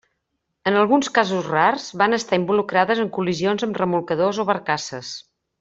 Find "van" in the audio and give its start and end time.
2.03-2.17